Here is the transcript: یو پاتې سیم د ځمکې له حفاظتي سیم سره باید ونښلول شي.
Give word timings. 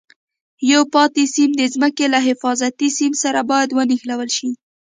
یو 0.71 0.81
پاتې 0.93 1.23
سیم 1.35 1.49
د 1.57 1.61
ځمکې 1.73 2.05
له 2.13 2.19
حفاظتي 2.27 2.89
سیم 2.97 3.13
سره 3.23 3.39
باید 3.51 3.69
ونښلول 3.73 4.29
شي. 4.37 4.49